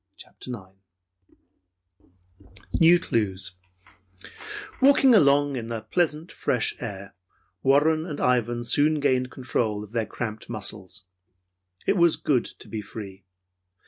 CHAPTER 0.17 0.49
IX 1.29 1.39
NEW 2.79 2.97
CLUES 2.99 3.51
Walking 4.81 5.13
along 5.13 5.55
in 5.55 5.67
the 5.67 5.81
pleasant, 5.83 6.31
fresh 6.31 6.75
air, 6.81 7.13
Warren 7.61 8.07
and 8.07 8.19
Ivan 8.19 8.63
soon 8.63 8.99
gained 8.99 9.29
control 9.29 9.83
of 9.83 9.91
their 9.91 10.07
cramped 10.07 10.49
muscles. 10.49 11.03
It 11.85 11.97
was 11.97 12.15
good 12.15 12.45
to 12.45 12.67
be 12.67 12.81
free. 12.81 13.25